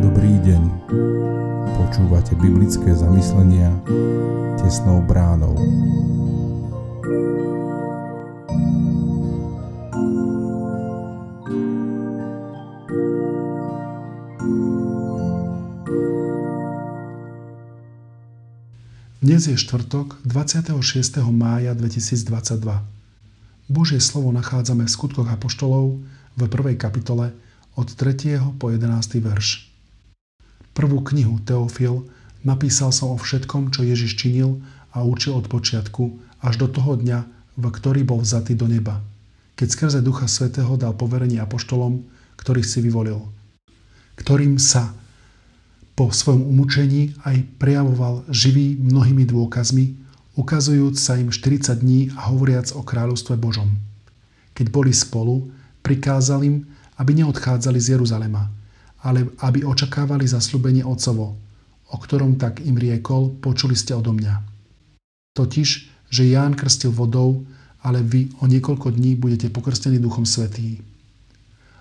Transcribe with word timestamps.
Dobrý 0.00 0.34
deň. 0.46 0.62
Počúvate 1.74 2.38
biblické 2.38 2.94
zamyslenia 2.94 3.74
tesnou 4.62 5.02
bránou. 5.02 5.58
Dnes 19.20 19.42
je 19.46 19.58
štvrtok 19.58 20.22
26. 20.22 21.18
mája 21.34 21.74
2022. 21.74 22.99
Božie 23.70 24.02
slovo 24.02 24.34
nachádzame 24.34 24.82
v 24.82 24.90
skutkoch 24.90 25.30
Apoštolov 25.30 26.02
v 26.34 26.42
prvej 26.50 26.74
kapitole 26.74 27.30
od 27.78 27.86
3. 27.86 28.58
po 28.58 28.66
11. 28.66 29.22
verš. 29.22 29.70
Prvú 30.74 30.98
knihu 31.06 31.38
Teofil 31.46 32.02
napísal 32.42 32.90
som 32.90 33.14
o 33.14 33.18
všetkom, 33.22 33.70
čo 33.70 33.86
Ježiš 33.86 34.18
činil 34.18 34.58
a 34.90 35.06
učil 35.06 35.38
od 35.38 35.46
počiatku 35.46 36.18
až 36.42 36.58
do 36.58 36.66
toho 36.66 36.98
dňa, 36.98 37.18
v 37.62 37.64
ktorý 37.70 38.02
bol 38.02 38.18
vzatý 38.26 38.58
do 38.58 38.66
neba, 38.66 38.98
keď 39.54 39.68
skrze 39.70 39.98
Ducha 40.02 40.26
Svetého 40.26 40.74
dal 40.74 40.98
poverenie 40.98 41.38
apoštolom, 41.38 42.02
ktorých 42.42 42.66
si 42.66 42.82
vyvolil, 42.82 43.22
ktorým 44.18 44.58
sa 44.58 44.90
po 45.94 46.10
svojom 46.10 46.42
umúčení 46.42 47.14
aj 47.22 47.46
prejavoval 47.62 48.26
živý 48.34 48.74
mnohými 48.82 49.30
dôkazmi, 49.30 50.09
ukazujúc 50.40 50.96
sa 50.96 51.20
im 51.20 51.28
40 51.28 51.84
dní 51.84 52.08
a 52.16 52.32
hovoriac 52.32 52.72
o 52.72 52.80
kráľovstve 52.80 53.36
Božom. 53.36 53.76
Keď 54.56 54.66
boli 54.72 54.96
spolu, 54.96 55.52
prikázal 55.84 56.40
im, 56.48 56.64
aby 56.96 57.20
neodchádzali 57.20 57.76
z 57.76 57.96
Jeruzalema, 57.96 58.48
ale 59.04 59.28
aby 59.44 59.64
očakávali 59.64 60.24
zaslúbenie 60.24 60.80
Otcovo, 60.80 61.36
o 61.92 61.96
ktorom 62.00 62.40
tak 62.40 62.64
im 62.64 62.80
riekol, 62.80 63.36
počuli 63.40 63.76
ste 63.76 63.92
odo 63.92 64.16
mňa. 64.16 64.34
Totiž, 65.36 65.68
že 66.08 66.28
Ján 66.28 66.56
krstil 66.56 66.92
vodou, 66.92 67.44
ale 67.80 68.04
vy 68.04 68.32
o 68.40 68.48
niekoľko 68.48 68.92
dní 68.92 69.16
budete 69.16 69.48
pokrstení 69.48 69.96
Duchom 69.96 70.28
Svetý. 70.28 70.80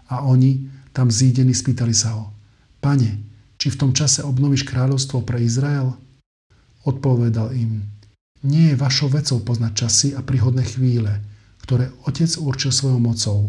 A 0.08 0.23
oni, 0.23 0.67
tam 0.95 1.11
zídení, 1.11 1.52
spýtali 1.52 1.92
sa 1.92 2.16
ho, 2.16 2.23
Pane, 2.80 3.20
či 3.59 3.67
v 3.67 3.80
tom 3.80 3.92
čase 3.92 4.23
obnovíš 4.23 4.64
kráľovstvo 4.64 5.28
pre 5.28 5.44
Izrael? 5.44 5.92
Odpovedal 6.88 7.52
im, 7.59 7.83
nie 8.44 8.72
je 8.72 8.80
vašou 8.80 9.12
vecou 9.12 9.40
poznať 9.44 9.72
časy 9.76 10.08
a 10.16 10.23
príhodné 10.23 10.64
chvíle, 10.64 11.20
ktoré 11.64 11.92
Otec 12.08 12.30
určil 12.40 12.72
svojou 12.72 13.00
mocou. 13.00 13.40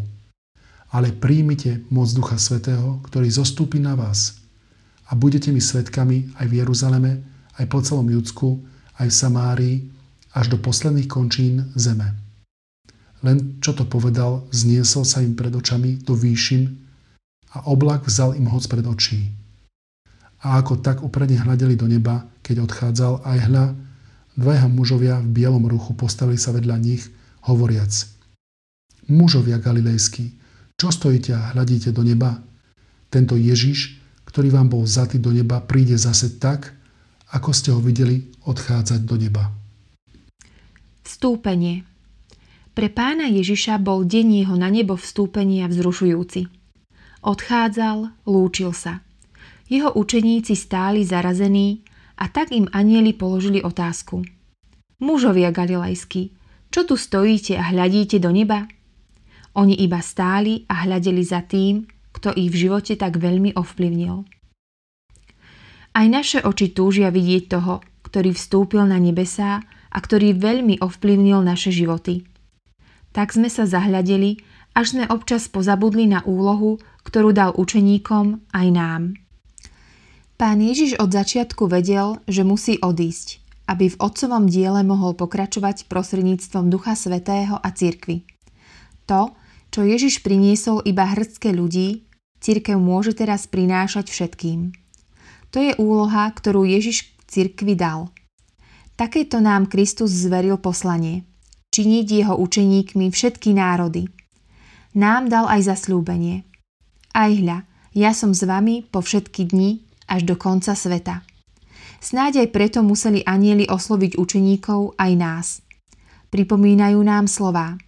Ale 0.91 1.15
príjmite 1.15 1.87
moc 1.95 2.11
Ducha 2.11 2.35
Svetého, 2.39 2.99
ktorý 3.07 3.31
zostúpi 3.31 3.79
na 3.79 3.95
vás 3.95 4.43
a 5.07 5.15
budete 5.15 5.55
mi 5.55 5.63
svetkami 5.63 6.35
aj 6.39 6.47
v 6.51 6.57
Jeruzaleme, 6.63 7.13
aj 7.59 7.67
po 7.71 7.79
celom 7.83 8.11
Judsku, 8.11 8.59
aj 8.99 9.07
v 9.07 9.15
Samárii, 9.15 9.77
až 10.35 10.51
do 10.51 10.59
posledných 10.59 11.07
končín 11.07 11.71
zeme. 11.79 12.15
Len 13.23 13.63
čo 13.63 13.75
to 13.75 13.87
povedal, 13.87 14.47
zniesol 14.51 15.07
sa 15.07 15.23
im 15.23 15.39
pred 15.39 15.55
očami 15.55 16.03
do 16.03 16.19
výšin 16.19 16.67
a 17.55 17.71
oblak 17.71 18.07
vzal 18.07 18.35
im 18.35 18.51
hoc 18.51 18.67
pred 18.67 18.83
očí 18.87 19.41
a 20.41 20.61
ako 20.61 20.81
tak 20.81 21.05
upredne 21.05 21.37
hľadeli 21.37 21.77
do 21.77 21.85
neba, 21.85 22.25
keď 22.41 22.65
odchádzal, 22.65 23.13
aj 23.29 23.39
hľa, 23.49 23.65
dvaja 24.41 24.65
mužovia 24.73 25.21
v 25.21 25.29
bielom 25.37 25.69
ruchu 25.69 25.93
postavili 25.93 26.41
sa 26.41 26.57
vedľa 26.57 26.77
nich, 26.81 27.05
hovoriac 27.45 27.93
Mužovia 29.11 29.61
galilejskí, 29.61 30.25
čo 30.81 30.89
stojíte 30.89 31.37
a 31.37 31.53
hľadíte 31.53 31.93
do 31.93 32.01
neba? 32.01 32.41
Tento 33.13 33.37
Ježiš, 33.37 34.01
ktorý 34.25 34.55
vám 34.55 34.73
bol 34.73 34.87
vzatý 34.87 35.21
do 35.21 35.35
neba, 35.35 35.61
príde 35.61 35.99
zase 35.99 36.41
tak, 36.41 36.73
ako 37.35 37.51
ste 37.53 37.75
ho 37.75 37.83
videli 37.83 38.31
odchádzať 38.49 39.01
do 39.05 39.17
neba. 39.19 39.51
Vstúpenie 41.05 41.85
Pre 42.73 42.89
pána 42.89 43.29
Ježiša 43.29 43.83
bol 43.83 44.07
deň 44.07 44.47
jeho 44.47 44.55
na 44.57 44.71
nebo 44.71 44.95
vstúpenia 44.95 45.67
vzrušujúci. 45.67 46.47
Odchádzal, 47.21 48.15
lúčil 48.25 48.73
sa– 48.73 49.03
jeho 49.71 49.95
učeníci 49.95 50.59
stáli 50.59 51.07
zarazení 51.07 51.87
a 52.21 52.29
tak 52.29 52.53
im 52.53 52.69
anieli 52.77 53.17
položili 53.17 53.65
otázku. 53.65 54.23
Mužovia 55.01 55.49
galilejskí, 55.49 56.37
čo 56.69 56.85
tu 56.85 56.95
stojíte 56.95 57.57
a 57.57 57.73
hľadíte 57.73 58.21
do 58.21 58.31
neba? 58.31 58.69
Oni 59.57 59.75
iba 59.75 59.99
stáli 60.05 60.69
a 60.71 60.87
hľadeli 60.87 61.25
za 61.25 61.43
tým, 61.43 61.89
kto 62.15 62.37
ich 62.37 62.53
v 62.53 62.69
živote 62.69 62.95
tak 62.95 63.19
veľmi 63.19 63.57
ovplyvnil. 63.57 64.23
Aj 65.91 66.07
naše 66.07 66.39
oči 66.45 66.71
túžia 66.71 67.11
vidieť 67.11 67.51
toho, 67.51 67.83
ktorý 68.07 68.31
vstúpil 68.31 68.87
na 68.87 69.03
nebesá 69.03 69.67
a 69.91 69.99
ktorý 69.99 70.39
veľmi 70.39 70.79
ovplyvnil 70.79 71.43
naše 71.43 71.75
životy. 71.75 72.23
Tak 73.11 73.35
sme 73.35 73.51
sa 73.51 73.67
zahľadeli, 73.67 74.39
až 74.71 74.95
sme 74.95 75.05
občas 75.11 75.51
pozabudli 75.51 76.07
na 76.07 76.23
úlohu, 76.23 76.79
ktorú 77.03 77.35
dal 77.35 77.51
učeníkom 77.59 78.55
aj 78.55 78.67
nám. 78.71 79.03
Pán 80.41 80.57
Ježiš 80.57 80.97
od 80.97 81.13
začiatku 81.13 81.69
vedel, 81.69 82.17
že 82.25 82.49
musí 82.49 82.81
odísť, 82.81 83.45
aby 83.69 83.93
v 83.93 84.01
otcovom 84.01 84.49
diele 84.49 84.81
mohol 84.81 85.13
pokračovať 85.13 85.85
prostredníctvom 85.85 86.73
Ducha 86.73 86.97
Svetého 86.97 87.61
a 87.61 87.69
cirkvy. 87.69 88.25
To, 89.05 89.37
čo 89.69 89.85
Ježiš 89.85 90.25
priniesol 90.25 90.81
iba 90.89 91.05
hrdské 91.05 91.53
ľudí, 91.53 92.09
cirkev 92.41 92.81
môže 92.81 93.13
teraz 93.13 93.53
prinášať 93.53 94.09
všetkým. 94.09 94.73
To 95.53 95.61
je 95.61 95.77
úloha, 95.77 96.33
ktorú 96.33 96.65
Ježiš 96.65 97.13
cirkvi 97.29 97.77
dal. 97.77 98.09
Takéto 98.97 99.45
nám 99.45 99.69
Kristus 99.69 100.09
zveril 100.09 100.57
poslanie. 100.57 101.29
Činiť 101.69 102.07
jeho 102.09 102.35
učeníkmi 102.41 103.13
všetky 103.13 103.53
národy. 103.53 104.09
Nám 104.97 105.29
dal 105.29 105.53
aj 105.53 105.69
zasľúbenie. 105.69 106.49
Aj 107.13 107.29
hľa, 107.29 107.69
ja 107.93 108.17
som 108.17 108.33
s 108.33 108.41
vami 108.41 108.89
po 108.89 109.05
všetky 109.05 109.45
dni 109.53 109.90
až 110.11 110.27
do 110.27 110.35
konca 110.35 110.75
sveta. 110.75 111.23
Snáď 112.03 112.43
aj 112.43 112.49
preto 112.51 112.83
museli 112.83 113.23
anieli 113.23 113.71
osloviť 113.71 114.19
učeníkov 114.19 114.99
aj 114.99 115.13
nás. 115.15 115.47
Pripomínajú 116.35 116.99
nám 116.99 117.31
slová. 117.31 117.79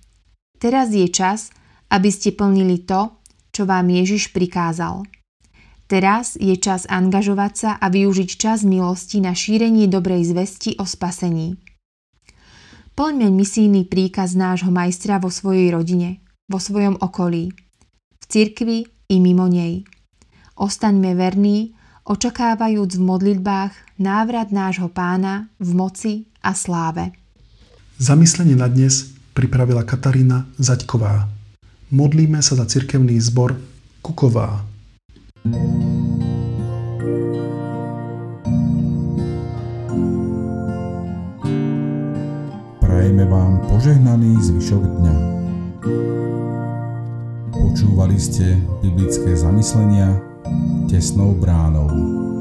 Teraz 0.62 0.94
je 0.94 1.11
čas, 1.11 1.50
aby 1.91 2.09
ste 2.15 2.31
plnili 2.31 2.87
to, 2.87 3.19
čo 3.50 3.66
vám 3.66 3.91
Ježiš 3.91 4.31
prikázal. 4.31 5.03
Teraz 5.91 6.41
je 6.41 6.56
čas 6.56 6.88
angažovať 6.88 7.53
sa 7.53 7.71
a 7.77 7.93
využiť 7.93 8.31
čas 8.41 8.65
milosti 8.65 9.21
na 9.21 9.37
šírenie 9.37 9.91
dobrej 9.93 10.32
zvesti 10.32 10.81
o 10.81 10.88
spasení. 10.88 11.61
Plňme 12.97 13.28
misijný 13.28 13.88
príkaz 13.88 14.37
nášho 14.37 14.72
majstra 14.72 15.21
vo 15.21 15.28
svojej 15.28 15.72
rodine, 15.72 16.25
vo 16.49 16.61
svojom 16.61 17.00
okolí, 17.00 17.53
v 18.21 18.25
cirkvi 18.25 18.84
i 19.09 19.16
mimo 19.21 19.49
nej. 19.49 19.84
Ostaňme 20.56 21.16
verní 21.16 21.77
očakávajúc 22.03 22.99
v 22.99 23.03
modlitbách 23.03 23.73
návrat 23.99 24.51
nášho 24.51 24.91
pána 24.91 25.47
v 25.63 25.71
moci 25.71 26.13
a 26.43 26.51
sláve. 26.51 27.15
Zamyslenie 28.03 28.59
na 28.59 28.67
dnes 28.67 29.15
pripravila 29.39 29.87
Katarína 29.87 30.51
Zaďková. 30.59 31.31
Modlíme 31.95 32.43
sa 32.43 32.59
za 32.59 32.67
cirkevný 32.67 33.23
zbor 33.23 33.55
Kuková. 34.03 34.67
Prajeme 42.83 43.25
vám 43.31 43.62
požehnaný 43.71 44.43
zvyšok 44.43 44.83
dňa. 44.83 45.17
Počúvali 47.55 48.19
ste 48.19 48.59
biblické 48.82 49.38
zamyslenia 49.38 50.31
tesnou 50.90 51.34
bránou. 51.34 52.31